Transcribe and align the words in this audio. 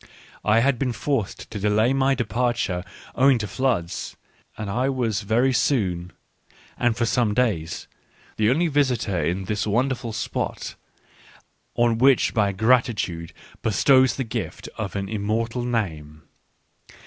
I 0.43 0.61
had 0.61 0.79
been 0.79 0.93
forced 0.93 1.51
to 1.51 1.59
delay 1.59 1.93
my 1.93 2.15
depart 2.15 2.67
ure 2.67 2.83
owing 3.13 3.37
to 3.37 3.47
floods, 3.47 4.15
and 4.57 4.67
I 4.67 4.89
was 4.89 5.21
very 5.21 5.53
soon, 5.53 6.11
and 6.75 6.97
for 6.97 7.05
some 7.05 7.35
days, 7.35 7.85
the 8.37 8.49
only 8.49 8.65
visitor 8.65 9.23
in 9.23 9.43
this 9.45 9.67
wonderful 9.67 10.11
spot, 10.11 10.73
on 11.75 11.99
which 11.99 12.33
my 12.33 12.51
gratitude 12.51 13.31
bestows 13.61 14.15
the 14.15 14.23
gift 14.23 14.67
of 14.75 14.95
an 14.95 15.07
im 15.07 15.21
mortal 15.21 15.63
name. 15.63 16.23